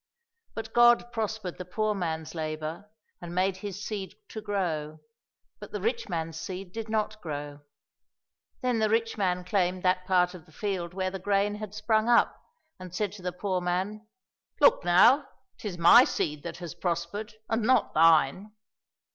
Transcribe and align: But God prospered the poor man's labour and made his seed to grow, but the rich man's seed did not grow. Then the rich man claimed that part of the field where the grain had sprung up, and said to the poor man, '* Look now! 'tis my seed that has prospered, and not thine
But 0.55 0.73
God 0.73 1.11
prospered 1.11 1.59
the 1.59 1.63
poor 1.65 1.93
man's 1.93 2.33
labour 2.33 2.89
and 3.21 3.35
made 3.35 3.57
his 3.57 3.85
seed 3.85 4.15
to 4.29 4.41
grow, 4.41 4.97
but 5.59 5.71
the 5.73 5.79
rich 5.79 6.09
man's 6.09 6.37
seed 6.39 6.71
did 6.71 6.89
not 6.89 7.21
grow. 7.21 7.59
Then 8.63 8.79
the 8.79 8.89
rich 8.89 9.15
man 9.15 9.43
claimed 9.43 9.83
that 9.83 10.07
part 10.07 10.33
of 10.33 10.47
the 10.47 10.51
field 10.51 10.95
where 10.95 11.11
the 11.11 11.19
grain 11.19 11.53
had 11.53 11.75
sprung 11.75 12.09
up, 12.09 12.35
and 12.79 12.95
said 12.95 13.11
to 13.11 13.21
the 13.21 13.31
poor 13.31 13.61
man, 13.61 14.07
'* 14.33 14.59
Look 14.59 14.83
now! 14.83 15.27
'tis 15.59 15.77
my 15.77 16.03
seed 16.03 16.41
that 16.41 16.57
has 16.57 16.73
prospered, 16.73 17.35
and 17.47 17.61
not 17.61 17.93
thine 17.93 18.53